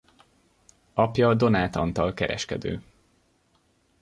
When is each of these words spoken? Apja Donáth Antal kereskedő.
Apja 0.93 1.33
Donáth 1.33 1.75
Antal 1.77 2.13
kereskedő. 2.13 2.83